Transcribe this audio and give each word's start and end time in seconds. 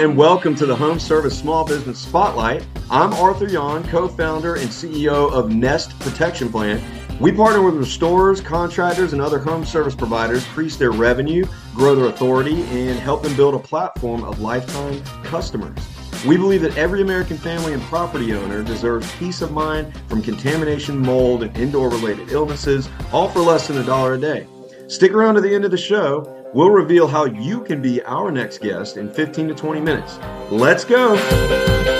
and 0.00 0.16
welcome 0.16 0.54
to 0.54 0.64
the 0.64 0.74
Home 0.74 0.98
Service 0.98 1.38
Small 1.38 1.62
Business 1.62 1.98
Spotlight. 1.98 2.66
I'm 2.90 3.12
Arthur 3.12 3.46
Yon, 3.46 3.86
co 3.88 4.08
founder 4.08 4.54
and 4.54 4.70
CEO 4.70 5.30
of 5.30 5.52
Nest 5.52 5.98
Protection 5.98 6.50
Plan. 6.50 6.82
We 7.20 7.32
partner 7.32 7.60
with 7.60 7.74
restorers, 7.74 8.40
contractors, 8.40 9.12
and 9.12 9.20
other 9.20 9.38
home 9.38 9.62
service 9.62 9.94
providers, 9.94 10.42
increase 10.46 10.76
their 10.76 10.90
revenue, 10.90 11.44
grow 11.74 11.94
their 11.94 12.06
authority, 12.06 12.62
and 12.62 12.98
help 12.98 13.22
them 13.22 13.36
build 13.36 13.54
a 13.54 13.58
platform 13.58 14.24
of 14.24 14.40
lifetime 14.40 15.04
customers. 15.22 15.76
We 16.26 16.38
believe 16.38 16.62
that 16.62 16.78
every 16.78 17.02
American 17.02 17.36
family 17.36 17.74
and 17.74 17.82
property 17.82 18.32
owner 18.32 18.62
deserves 18.62 19.14
peace 19.16 19.42
of 19.42 19.52
mind 19.52 19.94
from 20.08 20.22
contamination, 20.22 20.98
mold, 20.98 21.42
and 21.42 21.54
indoor 21.58 21.90
related 21.90 22.32
illnesses, 22.32 22.88
all 23.12 23.28
for 23.28 23.40
less 23.40 23.68
than 23.68 23.76
a 23.76 23.84
dollar 23.84 24.14
a 24.14 24.18
day. 24.18 24.46
Stick 24.88 25.12
around 25.12 25.34
to 25.34 25.42
the 25.42 25.54
end 25.54 25.66
of 25.66 25.70
the 25.70 25.76
show. 25.76 26.39
We'll 26.52 26.70
reveal 26.70 27.06
how 27.06 27.26
you 27.26 27.60
can 27.62 27.80
be 27.80 28.02
our 28.02 28.32
next 28.32 28.58
guest 28.58 28.96
in 28.96 29.08
15 29.08 29.48
to 29.48 29.54
20 29.54 29.80
minutes. 29.80 30.18
Let's 30.50 30.84
go. 30.84 31.99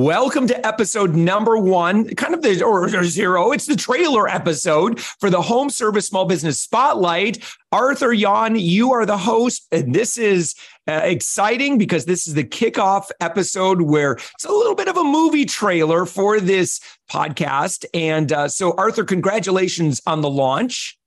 Welcome 0.00 0.46
to 0.46 0.66
episode 0.66 1.14
number 1.14 1.58
one, 1.58 2.14
kind 2.14 2.32
of 2.32 2.40
the 2.40 2.62
or, 2.62 2.84
or, 2.84 3.04
zero. 3.04 3.52
It's 3.52 3.66
the 3.66 3.76
trailer 3.76 4.26
episode 4.28 4.98
for 4.98 5.28
the 5.28 5.42
Home 5.42 5.68
Service 5.68 6.06
Small 6.06 6.24
Business 6.24 6.58
Spotlight. 6.58 7.44
Arthur 7.70 8.10
Yon, 8.10 8.56
you 8.56 8.94
are 8.94 9.04
the 9.04 9.18
host, 9.18 9.66
and 9.70 9.94
this 9.94 10.16
is 10.16 10.54
uh, 10.88 11.02
exciting 11.04 11.76
because 11.76 12.06
this 12.06 12.26
is 12.26 12.32
the 12.32 12.44
kickoff 12.44 13.10
episode 13.20 13.82
where 13.82 14.12
it's 14.12 14.46
a 14.46 14.50
little 14.50 14.74
bit 14.74 14.88
of 14.88 14.96
a 14.96 15.04
movie 15.04 15.44
trailer 15.44 16.06
for 16.06 16.40
this 16.40 16.80
podcast. 17.10 17.84
And 17.92 18.32
uh, 18.32 18.48
so, 18.48 18.72
Arthur, 18.78 19.04
congratulations 19.04 20.00
on 20.06 20.22
the 20.22 20.30
launch. 20.30 20.98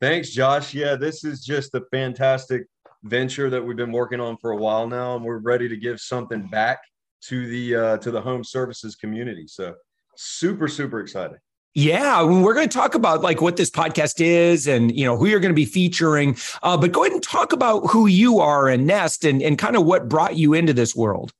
Thanks, 0.00 0.30
Josh. 0.30 0.74
Yeah, 0.74 0.94
this 0.94 1.24
is 1.24 1.44
just 1.44 1.74
a 1.74 1.82
fantastic 1.90 2.66
venture 3.02 3.50
that 3.50 3.60
we've 3.60 3.76
been 3.76 3.90
working 3.90 4.20
on 4.20 4.36
for 4.36 4.52
a 4.52 4.56
while 4.56 4.86
now, 4.86 5.16
and 5.16 5.24
we're 5.24 5.38
ready 5.38 5.68
to 5.68 5.76
give 5.76 5.98
something 5.98 6.46
back 6.46 6.78
to 7.22 7.46
the 7.46 7.76
uh, 7.76 7.96
to 7.98 8.10
the 8.10 8.20
home 8.20 8.44
services 8.44 8.96
community. 8.96 9.46
So 9.46 9.74
super 10.16 10.68
super 10.68 11.00
excited. 11.00 11.38
Yeah, 11.74 12.24
we're 12.24 12.54
going 12.54 12.68
to 12.68 12.76
talk 12.76 12.94
about 12.94 13.20
like 13.20 13.40
what 13.40 13.56
this 13.56 13.70
podcast 13.70 14.20
is 14.20 14.66
and 14.66 14.96
you 14.96 15.04
know 15.04 15.16
who 15.16 15.26
you're 15.26 15.40
going 15.40 15.52
to 15.52 15.54
be 15.54 15.64
featuring. 15.64 16.36
Uh, 16.62 16.76
but 16.76 16.92
go 16.92 17.04
ahead 17.04 17.12
and 17.12 17.22
talk 17.22 17.52
about 17.52 17.86
who 17.90 18.06
you 18.06 18.40
are 18.40 18.68
and 18.68 18.86
Nest 18.86 19.24
and 19.24 19.42
and 19.42 19.58
kind 19.58 19.76
of 19.76 19.84
what 19.84 20.08
brought 20.08 20.36
you 20.36 20.54
into 20.54 20.72
this 20.72 20.96
world. 20.96 21.32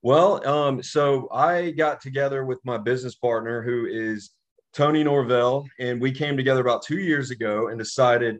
Well, 0.00 0.46
um, 0.48 0.82
so 0.82 1.28
I 1.32 1.72
got 1.72 2.00
together 2.00 2.44
with 2.44 2.60
my 2.64 2.78
business 2.78 3.16
partner 3.16 3.62
who 3.62 3.86
is 3.86 4.30
Tony 4.72 5.02
Norvell, 5.02 5.66
and 5.80 6.00
we 6.00 6.12
came 6.12 6.36
together 6.36 6.60
about 6.60 6.82
two 6.82 6.98
years 6.98 7.30
ago 7.30 7.68
and 7.68 7.78
decided 7.78 8.38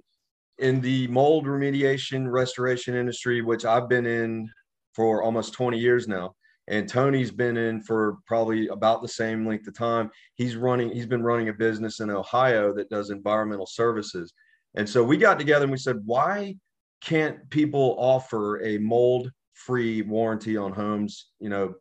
in 0.58 0.80
the 0.80 1.08
mold 1.08 1.46
remediation 1.46 2.30
restoration 2.30 2.94
industry, 2.94 3.42
which 3.42 3.64
I've 3.64 3.88
been 3.88 4.06
in 4.06 4.48
for 4.94 5.22
almost 5.22 5.52
20 5.52 5.78
years 5.78 6.08
now 6.08 6.34
and 6.68 6.88
Tony's 6.88 7.30
been 7.30 7.56
in 7.56 7.80
for 7.80 8.18
probably 8.26 8.68
about 8.68 9.00
the 9.00 9.08
same 9.08 9.46
length 9.46 9.66
of 9.66 9.74
time. 9.74 10.10
He's 10.34 10.54
running, 10.54 10.90
he's 10.90 11.06
been 11.06 11.22
running 11.22 11.48
a 11.48 11.52
business 11.52 12.00
in 12.00 12.10
Ohio 12.10 12.74
that 12.74 12.90
does 12.90 13.10
environmental 13.10 13.66
services. 13.66 14.34
And 14.74 14.88
so 14.88 15.02
we 15.02 15.16
got 15.16 15.38
together 15.38 15.64
and 15.64 15.72
we 15.72 15.78
said, 15.78 16.02
why 16.04 16.56
can't 17.02 17.48
people 17.50 17.96
offer 17.98 18.62
a 18.62 18.78
mold 18.78 19.30
free 19.54 20.02
warranty 20.02 20.56
on 20.58 20.72
homes? 20.72 21.30
You 21.40 21.48
know, 21.48 21.74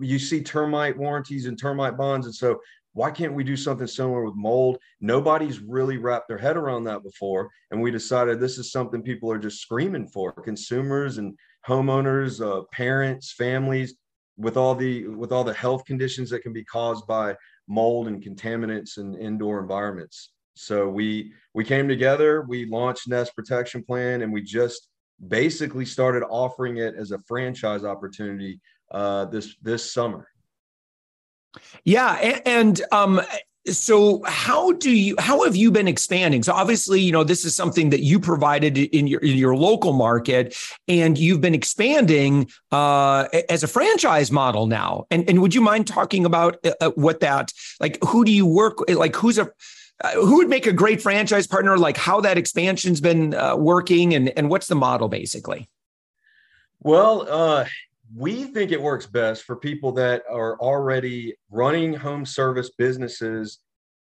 you 0.00 0.18
see 0.18 0.42
termite 0.42 0.98
warranties 0.98 1.46
and 1.46 1.58
termite 1.58 1.96
bonds. 1.96 2.26
And 2.26 2.34
so 2.34 2.60
why 2.92 3.10
can't 3.10 3.34
we 3.34 3.44
do 3.44 3.56
something 3.56 3.86
similar 3.86 4.24
with 4.24 4.34
mold? 4.34 4.78
Nobody's 5.00 5.60
really 5.60 5.96
wrapped 5.96 6.28
their 6.28 6.38
head 6.38 6.58
around 6.58 6.84
that 6.84 7.02
before. 7.02 7.48
And 7.70 7.80
we 7.80 7.90
decided 7.90 8.38
this 8.38 8.58
is 8.58 8.70
something 8.70 9.02
people 9.02 9.32
are 9.32 9.38
just 9.38 9.60
screaming 9.60 10.08
for 10.08 10.32
consumers 10.32 11.16
and 11.16 11.38
homeowners, 11.66 12.44
uh, 12.44 12.64
parents, 12.72 13.32
families 13.32 13.94
with 14.40 14.56
all 14.56 14.74
the 14.74 15.06
with 15.06 15.32
all 15.32 15.44
the 15.44 15.54
health 15.54 15.84
conditions 15.84 16.30
that 16.30 16.40
can 16.40 16.52
be 16.52 16.64
caused 16.64 17.06
by 17.06 17.36
mold 17.68 18.08
and 18.08 18.22
contaminants 18.22 18.98
in 18.98 19.14
indoor 19.16 19.60
environments. 19.60 20.32
So 20.54 20.88
we 20.88 21.32
we 21.54 21.64
came 21.64 21.88
together, 21.88 22.42
we 22.48 22.66
launched 22.66 23.08
Nest 23.08 23.34
Protection 23.36 23.84
Plan, 23.84 24.22
and 24.22 24.32
we 24.32 24.42
just 24.42 24.88
basically 25.28 25.84
started 25.84 26.24
offering 26.24 26.78
it 26.78 26.94
as 26.94 27.12
a 27.12 27.18
franchise 27.28 27.84
opportunity 27.84 28.60
uh, 28.90 29.26
this 29.26 29.56
this 29.62 29.92
summer. 29.92 30.26
Yeah, 31.84 32.12
and, 32.12 32.42
and 32.46 32.82
um, 32.92 33.20
so 33.70 34.22
how 34.24 34.72
do 34.72 34.90
you 34.90 35.14
how 35.18 35.44
have 35.44 35.56
you 35.56 35.70
been 35.70 35.88
expanding? 35.88 36.42
So 36.42 36.52
obviously 36.52 37.00
you 37.00 37.12
know 37.12 37.24
this 37.24 37.44
is 37.44 37.54
something 37.54 37.90
that 37.90 38.00
you 38.00 38.20
provided 38.20 38.78
in 38.78 39.06
your 39.06 39.20
in 39.20 39.36
your 39.36 39.56
local 39.56 39.92
market 39.92 40.56
and 40.88 41.16
you've 41.18 41.40
been 41.40 41.54
expanding 41.54 42.50
uh, 42.72 43.28
as 43.48 43.62
a 43.62 43.68
franchise 43.68 44.30
model 44.30 44.66
now. 44.66 45.06
And 45.10 45.28
and 45.28 45.40
would 45.42 45.54
you 45.54 45.60
mind 45.60 45.86
talking 45.86 46.24
about 46.24 46.58
uh, 46.64 46.72
uh 46.80 46.90
what 46.90 47.20
that 47.20 47.52
like 47.80 47.98
who 48.04 48.24
do 48.24 48.32
you 48.32 48.46
work 48.46 48.78
like 48.88 49.16
who's 49.16 49.38
a 49.38 49.50
uh, 50.02 50.12
who 50.12 50.36
would 50.36 50.48
make 50.48 50.66
a 50.66 50.72
great 50.72 51.02
franchise 51.02 51.46
partner? 51.46 51.76
Like 51.76 51.96
how 51.96 52.20
that 52.22 52.38
expansion's 52.38 53.00
been 53.00 53.34
uh, 53.34 53.56
working 53.56 54.14
and 54.14 54.30
and 54.36 54.48
what's 54.50 54.66
the 54.66 54.74
model 54.74 55.08
basically? 55.08 55.68
Well 56.80 57.26
uh 57.28 57.66
we 58.16 58.44
think 58.44 58.72
it 58.72 58.80
works 58.80 59.06
best 59.06 59.44
for 59.44 59.56
people 59.56 59.92
that 59.92 60.22
are 60.30 60.58
already 60.58 61.34
running 61.50 61.92
home 61.94 62.26
service 62.26 62.70
businesses 62.76 63.60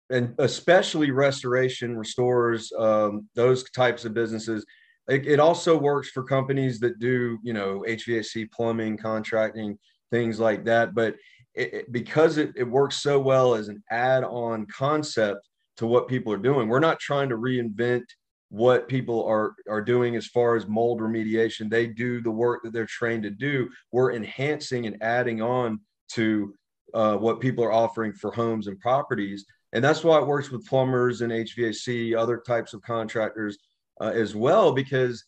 and 0.09 0.34
especially 0.40 1.12
restoration 1.12 1.97
restorers 1.97 2.72
um, 2.78 3.28
those 3.35 3.69
types 3.72 4.06
of 4.06 4.13
businesses. 4.13 4.66
It, 5.09 5.28
it, 5.28 5.40
also 5.40 5.78
works 5.78 6.09
for 6.09 6.23
companies 6.23 6.79
that 6.79 7.00
do 7.00 7.38
you 7.44 7.53
know 7.53 7.84
hvac 7.88 8.51
plumbing 8.51 8.97
contracting 8.97 9.78
things 10.12 10.39
like 10.39 10.63
that. 10.66 10.95
But 10.95 11.16
it, 11.53 11.74
it, 11.74 11.91
because 11.91 12.38
it, 12.38 12.51
it 12.56 12.63
works 12.63 13.01
so 13.01 13.19
well 13.19 13.56
as 13.56 13.68
an 13.68 13.84
add-on 13.91 14.66
concept 14.68 15.50
to 15.78 15.88
what 15.88 16.07
people 16.07 16.34
are 16.34 16.38
doing 16.38 16.68
we're 16.68 16.79
not 16.79 17.00
trying 17.00 17.29
to 17.29 17.38
reinvent 17.38 18.03
what 18.50 18.88
people 18.88 19.25
are 19.25 19.56
are 19.69 19.81
doing 19.81 20.16
as 20.16 20.28
far 20.28 20.56
as 20.56 20.68
mold 20.68 21.02
remediation. 21.02 21.69
They 21.69 21.88
do 21.88 22.22
the 22.22 22.31
work 22.31 22.63
that 22.63 22.74
they're 22.74 22.85
trained 22.85 23.24
to 23.24 23.30
do. 23.30 23.69
We're 23.91 24.13
enhancing 24.13 24.85
and 24.85 25.02
adding 25.02 25.41
on 25.41 25.81
to 26.13 26.53
uh, 26.94 27.18
what 27.18 27.41
people 27.41 27.63
are 27.63 27.74
offering 27.74 28.13
for 28.13 28.31
homes 28.31 28.68
and 28.68 28.80
properties. 28.80 29.46
And 29.74 29.84
that's 29.84 30.03
why 30.03 30.18
it 30.19 30.28
works 30.28 30.50
with 30.50 30.66
plumbers 30.66 31.22
and 31.22 31.31
hvac 31.31 32.18
other 32.18 32.41
types 32.46 32.74
of 32.74 32.81
contractors 32.81 33.57
uh, 34.00 34.12
as 34.13 34.36
well 34.36 34.72
because 34.72 35.25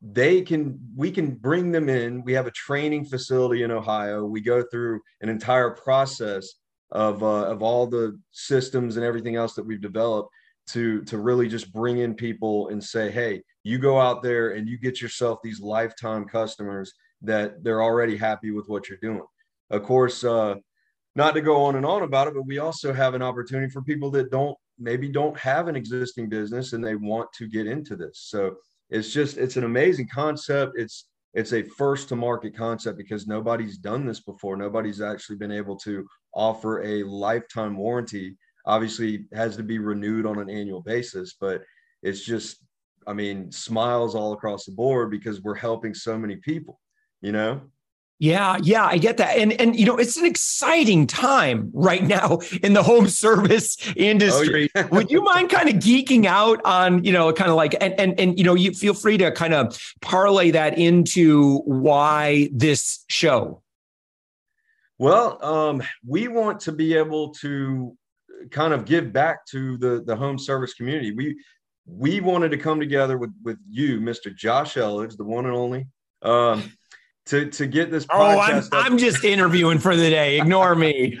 they 0.00 0.42
can 0.42 0.78
we 0.96 1.10
can 1.10 1.34
bring 1.34 1.70
them 1.70 1.88
in. 1.88 2.22
We 2.24 2.32
have 2.32 2.46
a 2.46 2.52
training 2.52 3.06
facility 3.06 3.62
in 3.62 3.70
ohio. 3.70 4.24
We 4.24 4.40
go 4.40 4.62
through 4.62 5.00
an 5.20 5.28
entire 5.28 5.70
process 5.70 6.48
of 6.92 7.22
uh, 7.22 7.46
of 7.46 7.62
all 7.62 7.86
the 7.86 8.18
systems 8.30 8.96
and 8.96 9.04
everything 9.04 9.36
else 9.36 9.54
that 9.54 9.66
we've 9.66 9.80
developed 9.80 10.30
to 10.68 11.02
to 11.04 11.18
really 11.18 11.48
just 11.48 11.72
bring 11.72 11.98
in 11.98 12.14
people 12.14 12.68
and 12.68 12.82
say 12.82 13.10
hey 13.10 13.42
you 13.62 13.78
go 13.78 14.00
out 14.00 14.22
there 14.22 14.50
and 14.50 14.68
you 14.68 14.78
get 14.78 15.00
yourself 15.00 15.38
these 15.42 15.60
lifetime 15.60 16.24
customers 16.24 16.92
that 17.22 17.62
they're 17.62 17.82
already 17.82 18.16
happy 18.16 18.50
with 18.50 18.68
what 18.68 18.88
you're 18.88 18.98
doing. 19.02 19.24
Of 19.70 19.82
course 19.82 20.24
uh 20.24 20.56
not 21.16 21.34
to 21.34 21.40
go 21.40 21.64
on 21.64 21.76
and 21.76 21.86
on 21.86 22.02
about 22.02 22.28
it 22.28 22.34
but 22.34 22.46
we 22.46 22.58
also 22.58 22.92
have 22.92 23.14
an 23.14 23.22
opportunity 23.22 23.70
for 23.70 23.82
people 23.82 24.10
that 24.12 24.30
don't 24.30 24.56
maybe 24.78 25.08
don't 25.08 25.38
have 25.38 25.68
an 25.68 25.76
existing 25.76 26.28
business 26.28 26.72
and 26.72 26.84
they 26.84 26.96
want 26.96 27.32
to 27.34 27.48
get 27.48 27.66
into 27.66 27.96
this. 27.96 28.24
So 28.26 28.56
it's 28.90 29.12
just 29.12 29.36
it's 29.36 29.56
an 29.56 29.64
amazing 29.64 30.08
concept. 30.08 30.72
It's 30.76 31.06
it's 31.34 31.52
a 31.52 31.62
first 31.62 32.08
to 32.08 32.16
market 32.16 32.56
concept 32.56 32.96
because 32.96 33.26
nobody's 33.26 33.78
done 33.78 34.06
this 34.06 34.20
before. 34.20 34.56
Nobody's 34.56 35.00
actually 35.00 35.36
been 35.36 35.50
able 35.50 35.76
to 35.78 36.06
offer 36.32 36.82
a 36.82 37.02
lifetime 37.02 37.76
warranty 37.76 38.36
obviously 38.66 39.26
has 39.32 39.56
to 39.56 39.62
be 39.62 39.78
renewed 39.78 40.26
on 40.26 40.38
an 40.38 40.50
annual 40.50 40.80
basis 40.80 41.34
but 41.40 41.62
it's 42.02 42.24
just 42.24 42.64
i 43.06 43.12
mean 43.12 43.50
smiles 43.50 44.14
all 44.14 44.32
across 44.32 44.64
the 44.64 44.72
board 44.72 45.10
because 45.10 45.42
we're 45.42 45.54
helping 45.54 45.94
so 45.94 46.18
many 46.18 46.36
people 46.36 46.80
you 47.20 47.32
know 47.32 47.60
yeah, 48.20 48.58
yeah, 48.62 48.86
I 48.86 48.98
get 48.98 49.16
that. 49.16 49.36
And 49.36 49.52
and 49.60 49.78
you 49.78 49.84
know, 49.84 49.96
it's 49.96 50.16
an 50.16 50.24
exciting 50.24 51.06
time 51.06 51.70
right 51.74 52.02
now 52.02 52.38
in 52.62 52.72
the 52.72 52.82
home 52.82 53.08
service 53.08 53.76
industry. 53.96 54.70
Oh, 54.74 54.80
yeah. 54.80 54.86
Would 54.86 55.10
you 55.10 55.22
mind 55.34 55.50
kind 55.50 55.68
of 55.68 55.76
geeking 55.76 56.24
out 56.24 56.60
on, 56.64 57.02
you 57.02 57.12
know, 57.12 57.32
kind 57.32 57.50
of 57.50 57.56
like 57.56 57.74
and 57.80 57.92
and 57.98 58.18
and 58.18 58.38
you 58.38 58.44
know, 58.44 58.54
you 58.54 58.72
feel 58.72 58.94
free 58.94 59.18
to 59.18 59.32
kind 59.32 59.52
of 59.52 59.78
parlay 60.00 60.52
that 60.52 60.78
into 60.78 61.58
why 61.64 62.48
this 62.52 63.04
show? 63.08 63.62
Well, 64.96 65.44
um, 65.44 65.82
we 66.06 66.28
want 66.28 66.60
to 66.60 66.72
be 66.72 66.94
able 66.94 67.34
to 67.34 67.96
kind 68.50 68.72
of 68.72 68.84
give 68.84 69.12
back 69.12 69.46
to 69.46 69.76
the 69.78 70.02
the 70.04 70.16
home 70.16 70.38
service 70.38 70.74
community. 70.74 71.12
We 71.12 71.36
we 71.86 72.20
wanted 72.20 72.50
to 72.50 72.56
come 72.56 72.80
together 72.80 73.18
with 73.18 73.32
with 73.42 73.58
you, 73.68 74.00
Mr. 74.00 74.34
Josh 74.34 74.74
Elledge, 74.74 75.16
the 75.16 75.24
one 75.24 75.46
and 75.46 75.54
only, 75.54 75.86
um, 76.22 76.72
to 77.26 77.50
to 77.50 77.66
get 77.66 77.90
this. 77.90 78.06
Oh, 78.10 78.38
I'm 78.38 78.62
I'm 78.72 78.98
just 78.98 79.24
interviewing 79.24 79.78
for 79.78 79.96
the 79.96 80.10
day. 80.10 80.38
Ignore 80.38 80.74
me. 80.74 81.18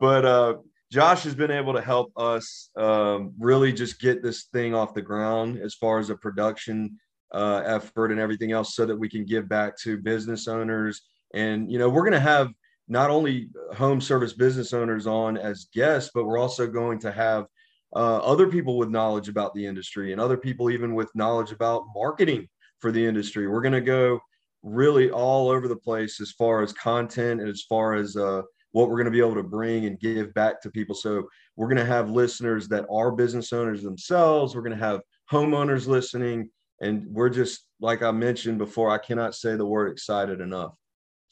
but 0.00 0.24
uh, 0.24 0.54
Josh 0.90 1.24
has 1.24 1.34
been 1.34 1.50
able 1.50 1.74
to 1.74 1.80
help 1.80 2.12
us 2.16 2.70
um, 2.76 3.34
really 3.38 3.72
just 3.72 4.00
get 4.00 4.22
this 4.22 4.44
thing 4.44 4.74
off 4.74 4.94
the 4.94 5.02
ground 5.02 5.58
as 5.58 5.74
far 5.74 5.98
as 5.98 6.10
a 6.10 6.16
production 6.16 6.98
uh, 7.32 7.62
effort 7.66 8.12
and 8.12 8.20
everything 8.20 8.52
else, 8.52 8.74
so 8.74 8.86
that 8.86 8.96
we 8.96 9.08
can 9.08 9.24
give 9.24 9.48
back 9.48 9.76
to 9.78 9.98
business 9.98 10.48
owners. 10.48 11.02
And 11.34 11.70
you 11.70 11.78
know, 11.78 11.88
we're 11.88 12.02
going 12.02 12.12
to 12.12 12.20
have 12.20 12.50
not 12.88 13.10
only 13.10 13.48
home 13.74 14.00
service 14.00 14.32
business 14.32 14.72
owners 14.72 15.06
on 15.06 15.36
as 15.36 15.68
guests, 15.72 16.10
but 16.14 16.24
we're 16.24 16.38
also 16.38 16.66
going 16.66 16.98
to 17.00 17.12
have 17.12 17.46
uh, 17.94 18.18
other 18.18 18.48
people 18.48 18.76
with 18.76 18.90
knowledge 18.90 19.28
about 19.28 19.54
the 19.54 19.64
industry 19.64 20.12
and 20.12 20.20
other 20.20 20.36
people 20.36 20.70
even 20.70 20.94
with 20.94 21.14
knowledge 21.14 21.52
about 21.52 21.84
marketing 21.94 22.48
for 22.80 22.92
the 22.92 23.04
industry. 23.04 23.48
We're 23.48 23.62
going 23.62 23.72
to 23.72 23.80
go 23.80 24.20
really 24.62 25.10
all 25.10 25.48
over 25.48 25.68
the 25.68 25.76
place 25.76 26.20
as 26.20 26.32
far 26.32 26.62
as 26.62 26.72
content 26.72 27.40
and 27.40 27.48
as 27.48 27.62
far 27.68 27.94
as 27.94 28.16
uh, 28.16 28.42
what 28.72 28.88
we're 28.88 28.96
going 28.96 29.04
to 29.04 29.10
be 29.10 29.20
able 29.20 29.34
to 29.34 29.42
bring 29.42 29.86
and 29.86 30.00
give 30.00 30.34
back 30.34 30.60
to 30.62 30.70
people. 30.70 30.94
So 30.94 31.28
we're 31.56 31.68
going 31.68 31.76
to 31.78 31.84
have 31.84 32.10
listeners 32.10 32.66
that 32.68 32.86
are 32.90 33.12
business 33.12 33.52
owners 33.52 33.82
themselves. 33.82 34.54
We're 34.54 34.62
going 34.62 34.76
to 34.76 34.84
have 34.84 35.00
homeowners 35.30 35.86
listening. 35.86 36.50
And 36.80 37.06
we're 37.06 37.30
just, 37.30 37.66
like 37.80 38.02
I 38.02 38.10
mentioned 38.10 38.58
before, 38.58 38.90
I 38.90 38.98
cannot 38.98 39.34
say 39.34 39.54
the 39.54 39.64
word 39.64 39.92
excited 39.92 40.40
enough. 40.40 40.72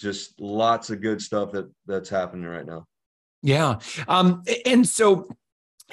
Just 0.02 0.40
lots 0.40 0.90
of 0.90 1.00
good 1.00 1.22
stuff 1.22 1.52
that 1.52 1.70
that's 1.86 2.10
happening 2.10 2.44
right 2.44 2.66
now. 2.66 2.84
Yeah. 3.42 3.78
Um, 4.08 4.42
and 4.66 4.86
so 4.86 5.28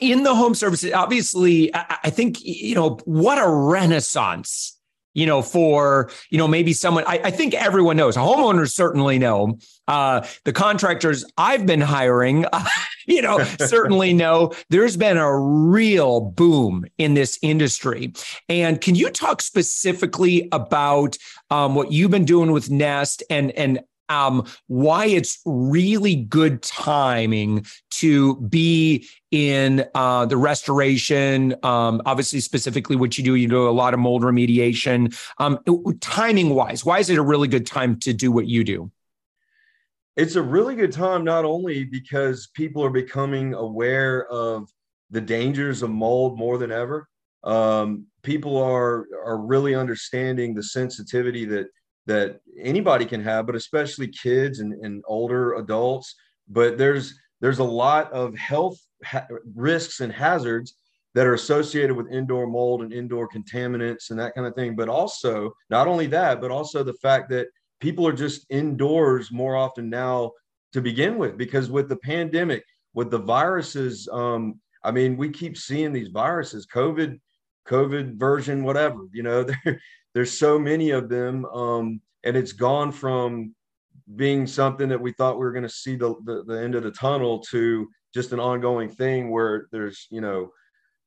in 0.01 0.23
the 0.23 0.35
home 0.35 0.55
services, 0.55 0.93
obviously, 0.93 1.71
I 1.73 2.09
think, 2.09 2.43
you 2.43 2.75
know, 2.75 2.99
what 3.05 3.37
a 3.37 3.49
renaissance 3.49 4.79
you 5.13 5.25
know, 5.25 5.41
for, 5.41 6.09
you 6.29 6.37
know, 6.37 6.47
maybe 6.47 6.71
someone, 6.71 7.03
I, 7.07 7.19
I 7.25 7.31
think 7.31 7.53
everyone 7.53 7.97
knows, 7.97 8.15
homeowners 8.15 8.71
certainly 8.71 9.17
know. 9.17 9.57
Uh, 9.87 10.25
the 10.45 10.53
contractors 10.53 11.25
I've 11.37 11.65
been 11.65 11.81
hiring, 11.81 12.45
uh, 12.53 12.63
you 13.07 13.21
know, 13.21 13.43
certainly 13.59 14.13
know 14.19 14.53
there's 14.69 14.95
been 14.95 15.17
a 15.17 15.37
real 15.37 16.21
boom 16.21 16.85
in 16.97 17.15
this 17.15 17.39
industry. 17.41 18.13
And 18.47 18.79
can 18.79 18.95
you 18.95 19.09
talk 19.09 19.41
specifically 19.41 20.47
about 20.51 21.17
um, 21.49 21.75
what 21.75 21.91
you've 21.91 22.11
been 22.11 22.25
doing 22.25 22.51
with 22.51 22.69
Nest 22.69 23.23
and, 23.29 23.51
and 23.51 23.79
um, 24.09 24.45
why 24.67 25.05
it's 25.05 25.39
really 25.45 26.15
good 26.15 26.61
timing 26.61 27.65
to 27.91 28.35
be 28.41 29.07
in 29.31 29.85
uh, 29.95 30.25
the 30.25 30.37
restoration. 30.37 31.55
Um, 31.63 32.01
obviously, 32.05 32.39
specifically 32.39 32.95
what 32.95 33.17
you 33.17 33.23
do, 33.23 33.35
you 33.35 33.47
do 33.47 33.69
a 33.69 33.71
lot 33.71 33.93
of 33.93 33.99
mold 33.99 34.23
remediation. 34.23 35.15
Um, 35.37 35.59
timing 36.01 36.49
wise, 36.49 36.83
why 36.83 36.99
is 36.99 37.09
it 37.09 37.17
a 37.17 37.23
really 37.23 37.47
good 37.47 37.65
time 37.65 37.99
to 37.99 38.13
do 38.13 38.31
what 38.31 38.47
you 38.47 38.63
do? 38.63 38.91
It's 40.17 40.35
a 40.35 40.41
really 40.41 40.75
good 40.75 40.91
time, 40.91 41.23
not 41.23 41.45
only 41.45 41.85
because 41.85 42.47
people 42.47 42.83
are 42.83 42.89
becoming 42.89 43.53
aware 43.53 44.27
of 44.27 44.69
the 45.11 45.21
dangers 45.21 45.81
of 45.81 45.91
mold 45.91 46.37
more 46.37 46.57
than 46.57 46.71
ever. 46.71 47.07
Um, 47.43 48.05
people 48.21 48.57
are 48.57 49.07
are 49.25 49.37
really 49.37 49.75
understanding 49.75 50.53
the 50.53 50.63
sensitivity 50.63 51.45
that 51.45 51.67
that 52.09 52.39
anybody 52.59 53.05
can 53.05 53.23
have, 53.23 53.45
but 53.45 53.55
especially 53.55 54.07
kids 54.07 54.59
and, 54.59 54.73
and 54.83 55.03
older 55.07 55.53
adults. 55.53 56.15
But 56.47 56.77
there's 56.77 57.13
there's 57.39 57.59
a 57.59 57.63
lot 57.63 58.11
of 58.11 58.35
health 58.35 58.77
ha- 59.05 59.27
risks 59.55 59.99
and 60.01 60.11
hazards 60.11 60.75
that 61.13 61.27
are 61.27 61.35
associated 61.35 61.95
with 61.95 62.11
indoor 62.11 62.47
mold 62.47 62.81
and 62.81 62.91
indoor 62.91 63.29
contaminants 63.29 64.09
and 64.09 64.19
that 64.19 64.33
kind 64.33 64.47
of 64.47 64.55
thing. 64.55 64.75
But 64.75 64.89
also, 64.89 65.53
not 65.69 65.87
only 65.87 66.07
that, 66.07 66.41
but 66.41 66.51
also 66.51 66.83
the 66.83 66.93
fact 66.93 67.29
that 67.29 67.47
people 67.79 68.07
are 68.07 68.13
just 68.13 68.45
indoors 68.49 69.31
more 69.31 69.55
often 69.55 69.87
now 69.87 70.31
to 70.73 70.81
begin 70.81 71.17
with, 71.17 71.37
because 71.37 71.69
with 71.69 71.89
the 71.89 71.97
pandemic, 71.97 72.63
with 72.93 73.11
the 73.11 73.19
viruses, 73.19 74.09
um, 74.11 74.59
I 74.83 74.91
mean, 74.91 75.15
we 75.15 75.29
keep 75.29 75.57
seeing 75.57 75.93
these 75.93 76.09
viruses, 76.09 76.65
COVID, 76.65 77.19
COVID 77.67 78.17
version, 78.17 78.63
whatever, 78.63 79.07
you 79.13 79.23
know, 79.23 79.45
there's 80.19 80.37
so 80.37 80.59
many 80.59 80.89
of 80.89 81.07
them 81.07 81.45
um, 81.45 82.01
and 82.25 82.35
it's 82.35 82.51
gone 82.51 82.91
from 82.91 83.55
being 84.17 84.45
something 84.45 84.89
that 84.89 84.99
we 84.99 85.13
thought 85.13 85.35
we 85.35 85.45
were 85.45 85.53
going 85.53 85.63
to 85.63 85.69
see 85.69 85.95
the, 85.95 86.13
the, 86.25 86.43
the 86.43 86.61
end 86.61 86.75
of 86.75 86.83
the 86.83 86.91
tunnel 86.91 87.39
to 87.39 87.87
just 88.13 88.33
an 88.33 88.39
ongoing 88.41 88.89
thing 88.89 89.31
where 89.31 89.69
there's 89.71 90.07
you 90.11 90.19
know 90.19 90.49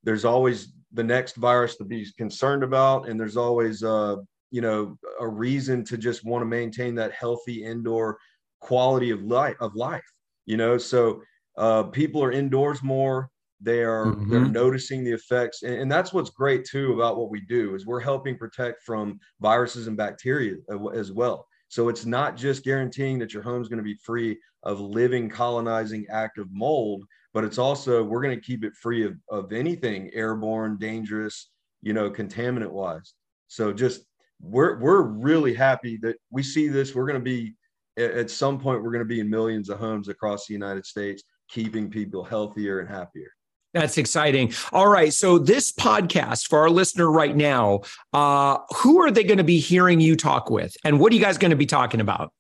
there's 0.02 0.24
always 0.24 0.72
the 0.94 1.04
next 1.04 1.36
virus 1.36 1.76
to 1.76 1.84
be 1.84 2.06
concerned 2.16 2.62
about 2.62 3.06
and 3.06 3.20
there's 3.20 3.36
always 3.36 3.82
uh 3.82 4.16
you 4.50 4.62
know 4.62 4.96
a 5.20 5.28
reason 5.28 5.84
to 5.84 5.98
just 5.98 6.24
want 6.24 6.40
to 6.40 6.46
maintain 6.46 6.94
that 6.94 7.12
healthy 7.12 7.62
indoor 7.64 8.16
quality 8.60 9.10
of 9.10 9.22
life 9.24 9.56
of 9.60 9.76
life 9.76 10.10
you 10.46 10.56
know? 10.56 10.78
So 10.78 11.20
uh 11.58 11.82
people 11.82 12.24
are 12.24 12.32
indoors 12.32 12.82
more 12.82 13.28
they 13.62 13.82
are 13.82 14.06
mm-hmm. 14.06 14.30
they're 14.30 14.44
noticing 14.44 15.04
the 15.04 15.12
effects 15.12 15.62
and, 15.62 15.74
and, 15.74 15.92
that's 15.92 16.12
what's 16.12 16.30
great 16.30 16.64
too 16.64 16.92
about 16.92 17.16
what 17.16 17.30
we 17.30 17.40
do 17.40 17.74
is 17.74 17.86
we're 17.86 18.00
helping 18.00 18.36
protect 18.36 18.82
from 18.82 19.18
viruses 19.40 19.86
and 19.86 19.96
bacteria 19.96 20.56
as 20.94 21.12
well. 21.12 21.46
So 21.68 21.88
it's 21.88 22.04
not 22.04 22.36
just 22.36 22.64
guaranteeing 22.64 23.18
that 23.20 23.32
your 23.32 23.42
home's 23.42 23.68
going 23.68 23.78
to 23.78 23.82
be 23.82 23.96
free 24.04 24.38
of 24.62 24.80
living 24.80 25.28
colonizing 25.28 26.06
active 26.10 26.46
mold 26.50 27.04
but 27.34 27.44
it's 27.44 27.58
also 27.58 28.04
we're 28.04 28.22
going 28.22 28.38
to 28.38 28.46
keep 28.46 28.62
it 28.62 28.74
free 28.74 29.04
of, 29.04 29.14
of 29.30 29.52
anything 29.52 30.10
airborne 30.12 30.76
dangerous 30.78 31.50
you 31.80 31.92
know 31.92 32.10
contaminant 32.10 32.70
wise 32.70 33.14
so 33.48 33.72
just 33.72 34.04
we're 34.42 34.78
we're 34.78 35.02
really 35.02 35.54
happy 35.54 35.98
that 36.02 36.16
we 36.30 36.42
see 36.42 36.68
this. 36.68 36.94
We're 36.94 37.06
going 37.06 37.20
to 37.20 37.24
be 37.24 37.54
at 37.98 38.30
some 38.30 38.58
point 38.58 38.82
we're 38.82 38.90
going 38.90 39.04
to 39.04 39.08
be 39.08 39.20
in 39.20 39.28
millions 39.28 39.68
of 39.68 39.78
homes 39.78 40.08
across 40.08 40.46
the 40.46 40.54
united 40.54 40.86
states 40.86 41.22
keeping 41.50 41.90
people 41.90 42.24
healthier 42.24 42.78
and 42.80 42.88
happier 42.88 43.28
that's 43.72 43.96
exciting. 43.96 44.52
All 44.72 44.88
right. 44.88 45.12
So, 45.12 45.38
this 45.38 45.72
podcast 45.72 46.48
for 46.48 46.60
our 46.60 46.70
listener 46.70 47.10
right 47.10 47.34
now, 47.34 47.80
uh, 48.12 48.58
who 48.76 49.00
are 49.00 49.10
they 49.10 49.24
going 49.24 49.38
to 49.38 49.44
be 49.44 49.58
hearing 49.58 50.00
you 50.00 50.14
talk 50.14 50.50
with? 50.50 50.76
And 50.84 51.00
what 51.00 51.12
are 51.12 51.16
you 51.16 51.22
guys 51.22 51.38
going 51.38 51.50
to 51.50 51.56
be 51.56 51.66
talking 51.66 52.00
about? 52.00 52.32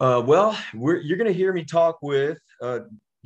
Uh, 0.00 0.22
well, 0.24 0.56
you're 0.72 1.16
going 1.16 1.26
to 1.26 1.32
hear 1.32 1.52
me 1.52 1.64
talk 1.64 1.98
with 2.02 2.38
uh, 2.60 2.80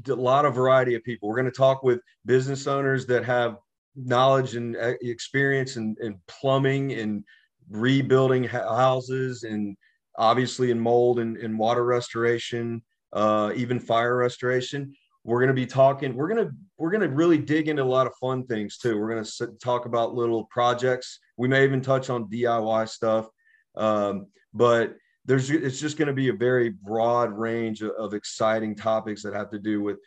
a 0.06 0.14
lot 0.14 0.44
of 0.44 0.54
variety 0.54 0.94
of 0.94 1.02
people. 1.02 1.28
We're 1.28 1.36
going 1.36 1.46
to 1.46 1.50
talk 1.50 1.82
with 1.82 2.00
business 2.24 2.66
owners 2.66 3.06
that 3.06 3.24
have 3.24 3.56
knowledge 3.96 4.54
and 4.54 4.76
uh, 4.76 4.92
experience 5.02 5.76
in, 5.76 5.96
in 6.00 6.20
plumbing 6.28 6.92
and 6.92 7.24
rebuilding 7.70 8.44
houses 8.44 9.42
and 9.42 9.76
obviously 10.16 10.70
in 10.70 10.78
mold 10.78 11.18
and, 11.18 11.36
and 11.36 11.58
water 11.58 11.84
restoration, 11.84 12.82
uh, 13.12 13.52
even 13.56 13.80
fire 13.80 14.16
restoration 14.16 14.94
we're 15.28 15.40
going 15.40 15.48
to 15.48 15.54
be 15.54 15.66
talking 15.66 16.14
we're 16.14 16.26
going 16.26 16.42
to 16.48 16.50
we're 16.78 16.90
going 16.90 17.02
to 17.02 17.14
really 17.14 17.36
dig 17.36 17.68
into 17.68 17.82
a 17.82 17.84
lot 17.84 18.06
of 18.06 18.14
fun 18.18 18.46
things 18.46 18.78
too. 18.78 18.98
We're 18.98 19.10
going 19.10 19.22
to 19.22 19.48
talk 19.62 19.84
about 19.84 20.14
little 20.14 20.44
projects. 20.44 21.18
We 21.36 21.48
may 21.48 21.64
even 21.64 21.82
touch 21.82 22.08
on 22.08 22.30
diy 22.30 22.88
stuff. 22.88 23.28
Um, 23.76 24.28
but 24.54 24.96
there's 25.26 25.50
it's 25.50 25.80
just 25.80 25.98
going 25.98 26.06
to 26.08 26.14
be 26.14 26.30
a 26.30 26.32
very 26.32 26.70
broad 26.70 27.36
range 27.36 27.82
of, 27.82 27.90
of, 27.98 28.14
exciting 28.14 28.74
topics 28.74 29.22
that 29.22 29.34
have 29.34 29.50
to 29.50 29.58
do 29.58 29.82
with 29.82 29.98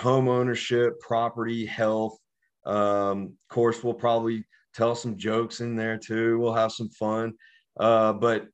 home 0.00 0.26
ownership 0.28 0.98
property 0.98 1.64
health. 1.64 2.18
Um, 2.64 3.36
of 3.48 3.54
course 3.54 3.84
we'll 3.84 3.94
probably 3.94 4.44
tell 4.74 4.96
some 4.96 5.16
jokes 5.16 5.60
in 5.60 5.76
there 5.76 5.96
too. 5.96 6.40
We'll 6.40 6.54
have 6.54 6.72
some 6.72 6.88
fun. 6.88 7.34
Uh, 7.78 8.14
but 8.14 8.46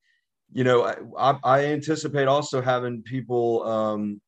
you 0.53 0.65
know 0.65 0.85
I, 1.19 1.39
I, 1.43 1.65
anticipate 1.67 2.29
also 2.29 2.61
having 2.61 3.03
people 3.03 3.63
um, 3.63 4.21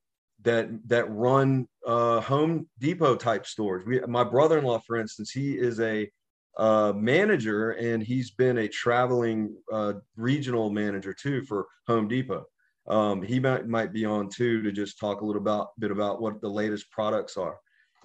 that 0.44 0.68
that 0.88 1.10
run 1.10 1.66
uh, 1.86 2.20
Home 2.20 2.68
Depot 2.78 3.16
type 3.16 3.46
stores. 3.46 3.84
We, 3.84 4.00
my 4.00 4.24
brother-in-law, 4.24 4.80
for 4.86 4.96
instance, 4.96 5.30
he 5.30 5.54
is 5.58 5.80
a 5.80 6.08
uh, 6.56 6.92
manager 6.94 7.72
and 7.72 8.02
he's 8.02 8.30
been 8.30 8.58
a 8.58 8.68
traveling 8.68 9.56
uh, 9.72 9.94
regional 10.16 10.70
manager 10.70 11.12
too 11.12 11.42
for 11.42 11.66
Home 11.88 12.08
Depot. 12.08 12.44
Um, 12.86 13.22
he 13.22 13.40
might 13.40 13.66
might 13.66 13.92
be 13.92 14.04
on 14.04 14.28
too 14.28 14.62
to 14.62 14.70
just 14.70 14.98
talk 14.98 15.22
a 15.22 15.24
little 15.24 15.42
about 15.42 15.68
bit 15.78 15.90
about 15.90 16.20
what 16.20 16.40
the 16.40 16.48
latest 16.48 16.90
products 16.90 17.36
are 17.36 17.56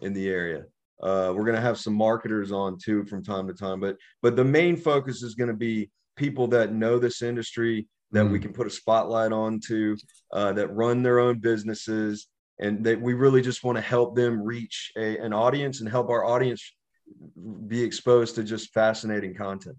in 0.01 0.13
the 0.13 0.29
area. 0.29 0.63
Uh, 1.01 1.31
we're 1.35 1.45
going 1.45 1.55
to 1.55 1.61
have 1.61 1.77
some 1.77 1.93
marketers 1.93 2.51
on 2.51 2.77
too 2.77 3.05
from 3.05 3.23
time 3.23 3.47
to 3.47 3.53
time, 3.53 3.79
but 3.79 3.97
but 4.21 4.35
the 4.35 4.43
main 4.43 4.77
focus 4.77 5.21
is 5.21 5.35
going 5.35 5.49
to 5.49 5.53
be 5.53 5.89
people 6.15 6.47
that 6.47 6.73
know 6.73 6.97
this 6.97 7.21
industry 7.21 7.87
that 8.11 8.25
mm. 8.25 8.31
we 8.31 8.39
can 8.39 8.53
put 8.53 8.67
a 8.67 8.69
spotlight 8.69 9.31
on 9.31 9.59
to 9.67 9.97
uh, 10.33 10.53
that 10.53 10.67
run 10.73 11.03
their 11.03 11.19
own 11.19 11.39
businesses 11.39 12.27
and 12.59 12.83
that 12.83 12.99
we 12.99 13.13
really 13.13 13.41
just 13.41 13.63
want 13.63 13.77
to 13.77 13.81
help 13.81 14.15
them 14.15 14.41
reach 14.41 14.91
a, 14.97 15.17
an 15.17 15.33
audience 15.33 15.79
and 15.79 15.89
help 15.89 16.09
our 16.09 16.25
audience 16.25 16.73
be 17.67 17.81
exposed 17.81 18.35
to 18.35 18.43
just 18.43 18.73
fascinating 18.73 19.33
content 19.33 19.77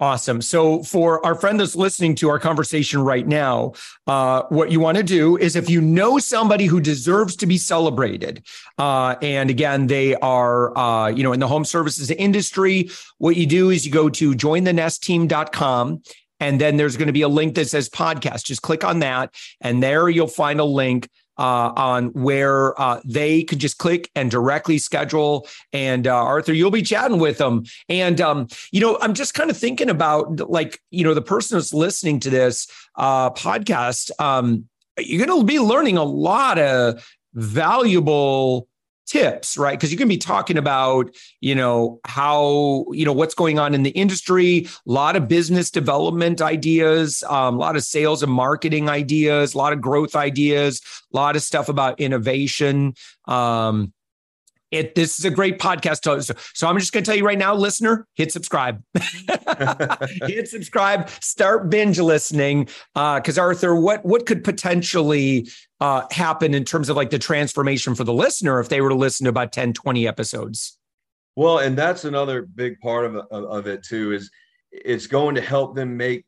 Awesome. 0.00 0.40
So, 0.40 0.82
for 0.82 1.24
our 1.26 1.34
friend 1.34 1.60
that's 1.60 1.76
listening 1.76 2.14
to 2.16 2.30
our 2.30 2.38
conversation 2.38 3.02
right 3.02 3.26
now, 3.26 3.74
uh, 4.06 4.44
what 4.48 4.72
you 4.72 4.80
want 4.80 4.96
to 4.96 5.02
do 5.02 5.36
is 5.36 5.56
if 5.56 5.68
you 5.68 5.82
know 5.82 6.18
somebody 6.18 6.64
who 6.64 6.80
deserves 6.80 7.36
to 7.36 7.46
be 7.46 7.58
celebrated, 7.58 8.42
uh, 8.78 9.16
and 9.20 9.50
again, 9.50 9.88
they 9.88 10.14
are, 10.16 10.76
uh, 10.76 11.08
you 11.08 11.22
know, 11.22 11.34
in 11.34 11.40
the 11.40 11.46
home 11.46 11.66
services 11.66 12.10
industry, 12.10 12.88
what 13.18 13.36
you 13.36 13.44
do 13.44 13.68
is 13.68 13.84
you 13.84 13.92
go 13.92 14.08
to 14.08 14.32
jointhenestteam.com 14.32 16.02
and 16.40 16.60
then 16.60 16.76
there's 16.76 16.96
going 16.96 17.06
to 17.06 17.12
be 17.12 17.22
a 17.22 17.28
link 17.28 17.54
that 17.54 17.68
says 17.68 17.88
podcast. 17.88 18.44
Just 18.44 18.62
click 18.62 18.84
on 18.84 19.00
that, 19.00 19.34
and 19.60 19.82
there 19.82 20.08
you'll 20.08 20.26
find 20.26 20.58
a 20.58 20.64
link 20.64 21.08
uh, 21.40 21.72
on 21.74 22.08
where 22.08 22.78
uh, 22.80 23.00
they 23.04 23.42
could 23.42 23.58
just 23.58 23.78
click 23.78 24.10
and 24.14 24.30
directly 24.30 24.76
schedule. 24.76 25.48
And 25.72 26.06
uh, 26.06 26.14
Arthur, 26.14 26.52
you'll 26.52 26.70
be 26.70 26.82
chatting 26.82 27.18
with 27.18 27.38
them. 27.38 27.64
And 27.88 28.20
um, 28.20 28.48
you 28.72 28.80
know, 28.80 28.98
I'm 29.00 29.14
just 29.14 29.32
kind 29.32 29.50
of 29.50 29.56
thinking 29.56 29.88
about 29.88 30.50
like 30.50 30.80
you 30.90 31.02
know 31.02 31.14
the 31.14 31.22
person 31.22 31.56
who's 31.56 31.72
listening 31.72 32.20
to 32.20 32.30
this 32.30 32.66
uh, 32.96 33.30
podcast. 33.30 34.10
Um, 34.20 34.66
you're 34.98 35.24
going 35.24 35.40
to 35.40 35.46
be 35.46 35.58
learning 35.58 35.96
a 35.96 36.04
lot 36.04 36.58
of 36.58 37.08
valuable 37.32 38.68
tips, 39.06 39.56
right? 39.56 39.78
Because 39.78 39.90
you 39.90 39.98
can 39.98 40.08
be 40.08 40.18
talking 40.18 40.56
about, 40.56 41.14
you 41.40 41.54
know, 41.54 42.00
how, 42.04 42.84
you 42.92 43.04
know, 43.04 43.12
what's 43.12 43.34
going 43.34 43.58
on 43.58 43.74
in 43.74 43.82
the 43.82 43.90
industry, 43.90 44.66
a 44.66 44.90
lot 44.90 45.16
of 45.16 45.28
business 45.28 45.70
development 45.70 46.40
ideas, 46.40 47.22
um, 47.28 47.56
a 47.56 47.58
lot 47.58 47.76
of 47.76 47.82
sales 47.82 48.22
and 48.22 48.32
marketing 48.32 48.88
ideas, 48.88 49.54
a 49.54 49.58
lot 49.58 49.72
of 49.72 49.80
growth 49.80 50.14
ideas, 50.14 50.80
a 51.12 51.16
lot 51.16 51.36
of 51.36 51.42
stuff 51.42 51.68
about 51.68 52.00
innovation. 52.00 52.94
Um, 53.26 53.92
it 54.70 54.94
this 54.94 55.18
is 55.18 55.24
a 55.24 55.30
great 55.30 55.58
podcast. 55.58 56.04
So, 56.04 56.34
so 56.54 56.68
I'm 56.68 56.78
just 56.78 56.92
going 56.92 57.04
to 57.04 57.08
tell 57.08 57.16
you 57.16 57.24
right 57.24 57.38
now, 57.38 57.54
listener, 57.54 58.06
hit 58.14 58.32
subscribe. 58.32 58.82
hit 60.26 60.48
subscribe. 60.48 61.08
Start 61.20 61.70
binge 61.70 61.98
listening. 61.98 62.68
Because 62.94 63.38
uh, 63.38 63.42
Arthur, 63.42 63.74
what 63.74 64.04
what 64.04 64.26
could 64.26 64.44
potentially 64.44 65.48
uh, 65.80 66.06
happen 66.10 66.54
in 66.54 66.64
terms 66.64 66.88
of 66.88 66.96
like 66.96 67.10
the 67.10 67.18
transformation 67.18 67.94
for 67.94 68.04
the 68.04 68.12
listener 68.12 68.60
if 68.60 68.68
they 68.68 68.80
were 68.80 68.90
to 68.90 68.94
listen 68.94 69.24
to 69.24 69.30
about 69.30 69.52
10, 69.52 69.72
20 69.72 70.06
episodes? 70.06 70.78
Well, 71.36 71.58
and 71.58 71.76
that's 71.76 72.04
another 72.04 72.42
big 72.42 72.80
part 72.80 73.06
of, 73.06 73.16
of, 73.16 73.44
of 73.44 73.66
it 73.66 73.82
too. 73.82 74.12
Is 74.12 74.30
it's 74.70 75.06
going 75.06 75.34
to 75.34 75.40
help 75.40 75.74
them 75.74 75.96
make 75.96 76.24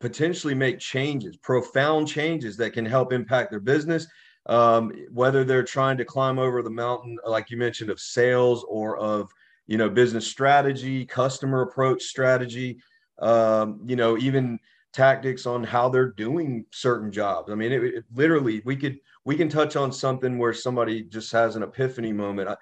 potentially 0.00 0.54
make 0.54 0.78
changes, 0.78 1.36
profound 1.36 2.08
changes 2.08 2.56
that 2.56 2.72
can 2.72 2.84
help 2.84 3.12
impact 3.12 3.50
their 3.50 3.60
business 3.60 4.06
um, 4.46 4.92
whether 5.12 5.44
they're 5.44 5.62
trying 5.62 5.96
to 5.98 6.04
climb 6.04 6.38
over 6.38 6.62
the 6.62 6.70
mountain, 6.70 7.18
like 7.26 7.50
you 7.50 7.56
mentioned, 7.56 7.90
of 7.90 8.00
sales 8.00 8.64
or 8.68 8.98
of 8.98 9.30
you 9.66 9.78
know 9.78 9.88
business 9.88 10.26
strategy, 10.26 11.06
customer 11.06 11.62
approach 11.62 12.02
strategy, 12.02 12.80
um, 13.20 13.80
you 13.86 13.96
know, 13.96 14.18
even 14.18 14.58
tactics 14.92 15.46
on 15.46 15.64
how 15.64 15.88
they're 15.88 16.10
doing 16.10 16.66
certain 16.70 17.10
jobs. 17.10 17.50
I 17.50 17.54
mean, 17.54 17.72
it, 17.72 17.82
it, 17.82 18.04
literally, 18.14 18.62
we 18.64 18.76
could 18.76 18.98
we 19.24 19.36
can 19.36 19.48
touch 19.48 19.76
on 19.76 19.92
something 19.92 20.38
where 20.38 20.52
somebody 20.52 21.02
just 21.02 21.30
has 21.32 21.56
an 21.56 21.62
epiphany 21.62 22.12
moment. 22.12 22.48
I, 22.48 22.56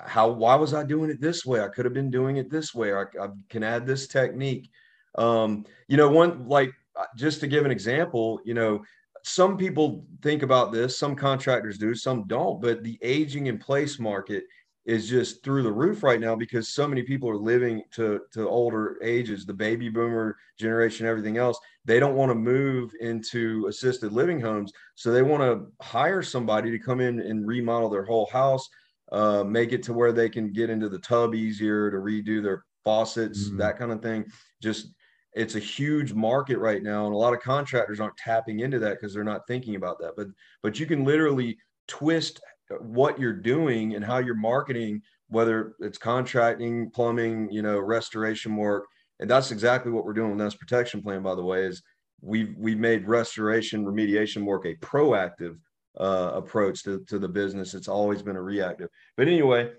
how 0.00 0.30
why 0.30 0.54
was 0.56 0.74
I 0.74 0.82
doing 0.82 1.10
it 1.10 1.20
this 1.20 1.46
way? 1.46 1.60
I 1.60 1.68
could 1.68 1.84
have 1.84 1.94
been 1.94 2.10
doing 2.10 2.36
it 2.36 2.50
this 2.50 2.74
way. 2.74 2.92
I, 2.92 3.02
I 3.02 3.28
can 3.48 3.62
add 3.62 3.86
this 3.86 4.06
technique. 4.06 4.70
Um, 5.16 5.64
you 5.88 5.96
know, 5.96 6.10
one 6.10 6.48
like 6.48 6.72
uh, 6.96 7.04
just 7.16 7.40
to 7.40 7.46
give 7.46 7.64
an 7.64 7.70
example, 7.70 8.40
you 8.44 8.54
know, 8.54 8.82
some 9.24 9.56
people 9.56 10.06
think 10.22 10.42
about 10.42 10.72
this, 10.72 10.98
some 10.98 11.14
contractors 11.14 11.78
do, 11.78 11.94
some 11.94 12.24
don't, 12.26 12.60
but 12.60 12.82
the 12.82 12.98
aging 13.02 13.46
in 13.46 13.58
place 13.58 13.98
market 13.98 14.44
is 14.86 15.08
just 15.08 15.44
through 15.44 15.62
the 15.62 15.70
roof 15.70 16.02
right 16.02 16.20
now 16.20 16.34
because 16.34 16.68
so 16.68 16.88
many 16.88 17.02
people 17.02 17.28
are 17.28 17.36
living 17.36 17.82
to 17.92 18.20
to 18.32 18.48
older 18.48 18.98
ages 19.02 19.44
the 19.44 19.52
baby 19.52 19.88
boomer 19.88 20.36
generation 20.58 21.06
everything 21.06 21.36
else 21.36 21.58
they 21.84 22.00
don't 22.00 22.16
want 22.16 22.30
to 22.30 22.34
move 22.34 22.90
into 23.00 23.66
assisted 23.68 24.10
living 24.10 24.40
homes 24.40 24.72
so 24.94 25.12
they 25.12 25.22
want 25.22 25.42
to 25.42 25.70
hire 25.84 26.22
somebody 26.22 26.70
to 26.70 26.78
come 26.78 27.00
in 27.00 27.20
and 27.20 27.46
remodel 27.46 27.90
their 27.90 28.04
whole 28.04 28.26
house 28.32 28.68
uh, 29.12 29.44
make 29.44 29.72
it 29.72 29.82
to 29.82 29.92
where 29.92 30.12
they 30.12 30.28
can 30.28 30.52
get 30.52 30.70
into 30.70 30.88
the 30.88 30.98
tub 31.00 31.34
easier 31.34 31.90
to 31.90 31.98
redo 31.98 32.42
their 32.42 32.64
faucets 32.82 33.48
mm-hmm. 33.48 33.58
that 33.58 33.78
kind 33.78 33.92
of 33.92 34.00
thing 34.00 34.24
just 34.62 34.94
it's 35.34 35.54
a 35.54 35.60
huge 35.60 36.12
market 36.12 36.58
right 36.58 36.82
now 36.82 37.06
and 37.06 37.14
a 37.14 37.18
lot 37.18 37.32
of 37.32 37.40
contractors 37.40 38.00
aren't 38.00 38.16
tapping 38.16 38.60
into 38.60 38.78
that 38.78 38.98
because 38.98 39.14
they're 39.14 39.24
not 39.24 39.46
thinking 39.46 39.76
about 39.76 39.98
that. 40.00 40.12
But 40.16 40.28
but 40.62 40.78
you 40.78 40.86
can 40.86 41.04
literally 41.04 41.58
twist 41.88 42.40
what 42.80 43.18
you're 43.18 43.32
doing 43.32 43.94
and 43.94 44.04
how 44.04 44.18
you're 44.18 44.34
marketing 44.34 45.02
whether 45.28 45.74
it's 45.80 45.98
contracting 45.98 46.90
plumbing 46.90 47.50
you 47.50 47.62
know 47.62 47.78
restoration 47.78 48.56
work 48.56 48.84
and 49.18 49.28
that's 49.28 49.50
exactly 49.50 49.90
what 49.90 50.04
we're 50.04 50.12
doing 50.12 50.30
with 50.30 50.38
nest 50.38 50.58
protection 50.58 51.02
plan 51.02 51.22
by 51.22 51.34
the 51.34 51.42
way 51.42 51.64
is 51.64 51.82
we've 52.20 52.54
we've 52.56 52.78
made 52.78 53.08
restoration 53.08 53.84
remediation 53.84 54.44
work 54.44 54.66
a 54.66 54.76
proactive 54.76 55.56
uh, 55.98 56.30
approach 56.34 56.84
to, 56.84 57.04
to 57.08 57.18
the 57.18 57.28
business. 57.28 57.74
It's 57.74 57.88
always 57.88 58.22
been 58.22 58.36
a 58.36 58.42
reactive. 58.42 58.88
But 59.16 59.26
anyway 59.26 59.72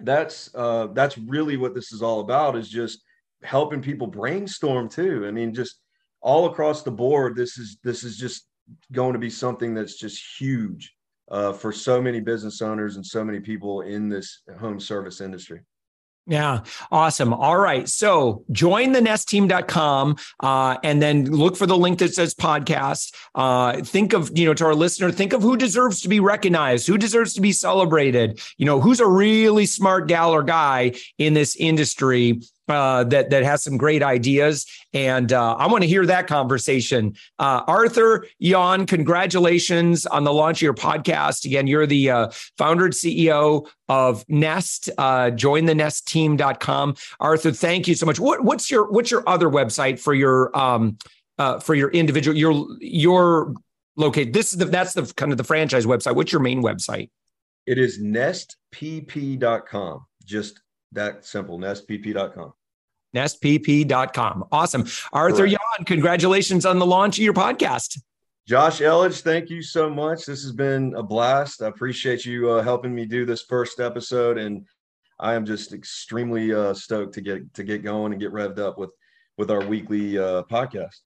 that's 0.00 0.54
uh, 0.54 0.88
that's 0.92 1.18
really 1.18 1.56
what 1.56 1.74
this 1.74 1.92
is 1.92 2.02
all 2.02 2.20
about 2.20 2.56
is 2.56 2.68
just 2.68 3.02
helping 3.42 3.82
people 3.82 4.06
brainstorm 4.06 4.88
too. 4.88 5.26
I 5.26 5.30
mean, 5.30 5.54
just 5.54 5.80
all 6.20 6.46
across 6.46 6.82
the 6.82 6.90
board, 6.90 7.36
this 7.36 7.58
is 7.58 7.78
this 7.82 8.04
is 8.04 8.16
just 8.16 8.46
going 8.92 9.12
to 9.12 9.18
be 9.18 9.30
something 9.30 9.74
that's 9.74 9.96
just 9.96 10.22
huge 10.38 10.94
uh, 11.30 11.52
for 11.52 11.72
so 11.72 12.00
many 12.00 12.20
business 12.20 12.62
owners 12.62 12.96
and 12.96 13.04
so 13.04 13.24
many 13.24 13.40
people 13.40 13.82
in 13.82 14.08
this 14.08 14.42
home 14.58 14.80
service 14.80 15.20
industry. 15.20 15.60
Yeah, 16.28 16.64
awesome. 16.92 17.32
All 17.32 17.56
right. 17.56 17.88
So 17.88 18.44
join 18.52 18.92
the 18.92 19.00
nestteam.com 19.00 20.16
uh, 20.40 20.76
and 20.84 21.00
then 21.00 21.24
look 21.24 21.56
for 21.56 21.64
the 21.64 21.76
link 21.76 22.00
that 22.00 22.12
says 22.12 22.34
podcast. 22.34 23.14
Uh, 23.34 23.82
think 23.82 24.12
of, 24.12 24.36
you 24.36 24.44
know, 24.44 24.52
to 24.52 24.66
our 24.66 24.74
listener, 24.74 25.10
think 25.10 25.32
of 25.32 25.40
who 25.40 25.56
deserves 25.56 26.02
to 26.02 26.08
be 26.08 26.20
recognized, 26.20 26.86
who 26.86 26.98
deserves 26.98 27.32
to 27.32 27.40
be 27.40 27.52
celebrated, 27.52 28.40
you 28.58 28.66
know, 28.66 28.78
who's 28.78 29.00
a 29.00 29.06
really 29.06 29.64
smart 29.64 30.06
gal 30.06 30.34
or 30.34 30.42
guy 30.42 30.92
in 31.16 31.32
this 31.32 31.56
industry 31.56 32.42
uh, 32.68 33.04
that 33.04 33.30
that 33.30 33.44
has 33.44 33.62
some 33.62 33.76
great 33.76 34.02
ideas, 34.02 34.66
and 34.92 35.32
uh, 35.32 35.54
I 35.54 35.66
want 35.66 35.82
to 35.82 35.88
hear 35.88 36.04
that 36.06 36.26
conversation. 36.26 37.16
Uh, 37.38 37.62
Arthur 37.66 38.26
Yon, 38.38 38.86
congratulations 38.86 40.06
on 40.06 40.24
the 40.24 40.32
launch 40.32 40.58
of 40.58 40.62
your 40.62 40.74
podcast. 40.74 41.44
Again, 41.44 41.66
you're 41.66 41.86
the 41.86 42.10
uh, 42.10 42.28
founder 42.56 42.86
and 42.86 42.94
CEO 42.94 43.68
of 43.88 44.24
Nest. 44.28 44.90
Uh, 44.98 45.30
join 45.30 45.64
the 45.64 45.74
Nest 45.74 46.06
team.com. 46.08 46.94
Arthur, 47.20 47.52
thank 47.52 47.88
you 47.88 47.94
so 47.94 48.06
much. 48.06 48.20
What, 48.20 48.44
what's 48.44 48.70
your 48.70 48.90
what's 48.90 49.10
your 49.10 49.28
other 49.28 49.48
website 49.48 49.98
for 49.98 50.14
your 50.14 50.56
um, 50.56 50.98
uh, 51.38 51.60
for 51.60 51.74
your 51.74 51.90
individual 51.90 52.36
your 52.36 52.66
your 52.80 53.54
locate? 53.96 54.32
This 54.32 54.52
is 54.52 54.58
the 54.58 54.66
that's 54.66 54.94
the 54.94 55.10
kind 55.16 55.32
of 55.32 55.38
the 55.38 55.44
franchise 55.44 55.86
website. 55.86 56.14
What's 56.16 56.32
your 56.32 56.42
main 56.42 56.62
website? 56.62 57.10
It 57.66 57.78
is 57.78 57.98
nestpp.com. 58.00 58.56
Just 60.24 60.60
that 60.92 61.24
simple, 61.24 61.58
nestpp.com 61.58 62.52
nestpp.com. 63.14 64.44
Awesome. 64.52 64.86
Arthur 65.12 65.46
Yon. 65.46 65.58
congratulations 65.86 66.66
on 66.66 66.78
the 66.78 66.86
launch 66.86 67.18
of 67.18 67.24
your 67.24 67.34
podcast. 67.34 67.98
Josh 68.46 68.80
Elledge, 68.80 69.20
thank 69.20 69.50
you 69.50 69.60
so 69.60 69.90
much. 69.90 70.24
This 70.24 70.42
has 70.42 70.52
been 70.52 70.94
a 70.94 71.02
blast. 71.02 71.62
I 71.62 71.66
appreciate 71.66 72.24
you 72.24 72.48
uh, 72.48 72.62
helping 72.62 72.94
me 72.94 73.04
do 73.04 73.26
this 73.26 73.42
first 73.42 73.78
episode, 73.78 74.38
and 74.38 74.66
I 75.20 75.34
am 75.34 75.44
just 75.44 75.74
extremely 75.74 76.54
uh, 76.54 76.72
stoked 76.72 77.12
to 77.14 77.20
get 77.20 77.52
to 77.54 77.62
get 77.62 77.82
going 77.82 78.12
and 78.12 78.20
get 78.20 78.32
revved 78.32 78.58
up 78.58 78.78
with 78.78 78.90
with 79.36 79.50
our 79.50 79.62
weekly 79.66 80.16
uh, 80.16 80.44
podcast. 80.44 80.96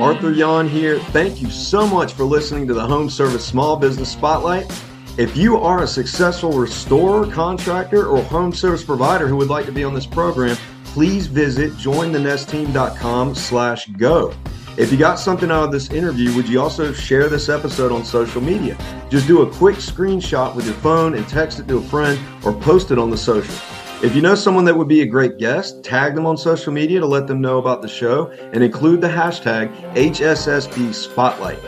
Arthur 0.00 0.32
Yon 0.32 0.68
here. 0.68 0.98
Thank 0.98 1.40
you 1.40 1.50
so 1.50 1.86
much 1.86 2.12
for 2.12 2.24
listening 2.24 2.66
to 2.68 2.74
the 2.74 2.86
Home 2.86 3.08
Service 3.10 3.46
Small 3.46 3.76
Business 3.76 4.10
Spotlight. 4.12 4.70
If 5.18 5.36
you 5.36 5.56
are 5.56 5.82
a 5.82 5.86
successful 5.88 6.52
restorer, 6.52 7.26
contractor, 7.26 8.06
or 8.06 8.22
home 8.22 8.52
service 8.52 8.84
provider 8.84 9.26
who 9.26 9.34
would 9.34 9.48
like 9.48 9.66
to 9.66 9.72
be 9.72 9.82
on 9.82 9.92
this 9.92 10.06
program, 10.06 10.56
please 10.84 11.26
visit 11.26 11.72
jointhenestteam.com 11.72 13.34
slash 13.34 13.88
go. 13.96 14.32
If 14.76 14.92
you 14.92 14.96
got 14.96 15.18
something 15.18 15.50
out 15.50 15.64
of 15.64 15.72
this 15.72 15.90
interview, 15.90 16.32
would 16.36 16.48
you 16.48 16.60
also 16.60 16.92
share 16.92 17.28
this 17.28 17.48
episode 17.48 17.90
on 17.90 18.04
social 18.04 18.40
media? 18.40 18.78
Just 19.10 19.26
do 19.26 19.42
a 19.42 19.52
quick 19.52 19.74
screenshot 19.78 20.54
with 20.54 20.66
your 20.66 20.76
phone 20.76 21.14
and 21.14 21.26
text 21.26 21.58
it 21.58 21.66
to 21.66 21.78
a 21.78 21.82
friend 21.82 22.16
or 22.44 22.52
post 22.52 22.92
it 22.92 22.98
on 23.00 23.10
the 23.10 23.16
social. 23.16 23.56
If 24.04 24.14
you 24.14 24.22
know 24.22 24.36
someone 24.36 24.66
that 24.66 24.76
would 24.76 24.86
be 24.86 25.00
a 25.00 25.06
great 25.06 25.36
guest, 25.38 25.82
tag 25.82 26.14
them 26.14 26.26
on 26.26 26.36
social 26.36 26.72
media 26.72 27.00
to 27.00 27.06
let 27.06 27.26
them 27.26 27.40
know 27.40 27.58
about 27.58 27.82
the 27.82 27.88
show 27.88 28.30
and 28.52 28.62
include 28.62 29.00
the 29.00 29.08
hashtag 29.08 29.74
HSSB 29.94 30.94
Spotlight. 30.94 31.58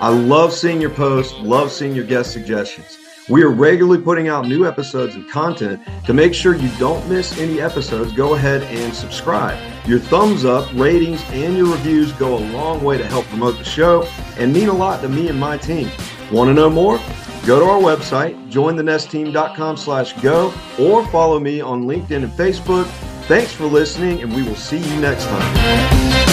I 0.00 0.10
love 0.10 0.52
seeing 0.52 0.80
your 0.80 0.90
posts, 0.90 1.34
love 1.40 1.72
seeing 1.72 1.96
your 1.96 2.06
guest 2.06 2.32
suggestions. 2.32 2.99
We 3.28 3.42
are 3.42 3.50
regularly 3.50 4.02
putting 4.02 4.28
out 4.28 4.48
new 4.48 4.66
episodes 4.66 5.14
and 5.14 5.28
content. 5.28 5.80
To 6.06 6.12
make 6.12 6.34
sure 6.34 6.54
you 6.54 6.70
don't 6.78 7.06
miss 7.08 7.38
any 7.38 7.60
episodes, 7.60 8.12
go 8.12 8.34
ahead 8.34 8.62
and 8.62 8.94
subscribe. 8.94 9.58
Your 9.86 9.98
thumbs 9.98 10.44
up, 10.44 10.68
ratings, 10.74 11.22
and 11.30 11.56
your 11.56 11.70
reviews 11.70 12.12
go 12.12 12.36
a 12.36 12.42
long 12.52 12.82
way 12.82 12.98
to 12.98 13.06
help 13.06 13.26
promote 13.26 13.58
the 13.58 13.64
show 13.64 14.04
and 14.38 14.52
mean 14.52 14.68
a 14.68 14.72
lot 14.72 15.00
to 15.02 15.08
me 15.08 15.28
and 15.28 15.38
my 15.38 15.56
team. 15.58 15.90
Want 16.32 16.48
to 16.48 16.54
know 16.54 16.70
more? 16.70 16.98
Go 17.46 17.58
to 17.58 17.66
our 17.66 17.80
website, 17.80 18.50
jointhenestteam.com 18.50 19.76
slash 19.76 20.12
go, 20.20 20.52
or 20.78 21.06
follow 21.08 21.40
me 21.40 21.60
on 21.60 21.84
LinkedIn 21.84 22.24
and 22.24 22.32
Facebook. 22.32 22.86
Thanks 23.26 23.52
for 23.52 23.64
listening, 23.64 24.22
and 24.22 24.34
we 24.34 24.42
will 24.42 24.56
see 24.56 24.78
you 24.78 25.00
next 25.00 25.24
time. 25.26 26.29